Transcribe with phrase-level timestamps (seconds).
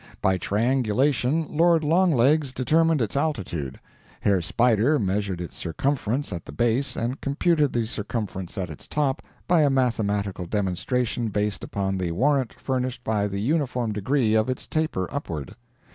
[0.19, 3.79] By triangulation Lord Longlegs determined its altitude;
[4.21, 9.21] Herr Spider measured its circumference at the base and computed the circumference at its top
[9.47, 14.65] by a mathematical demonstration based upon the warrant furnished by the uniform degree of its
[14.65, 15.55] taper upward.